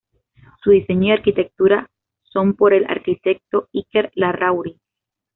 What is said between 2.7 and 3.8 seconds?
el arquitecto